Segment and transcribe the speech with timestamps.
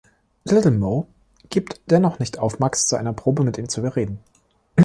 [0.45, 1.05] Little Mo
[1.51, 4.17] gibt dennoch nicht auf, Max zu einer Probe mit ihm zu überreden.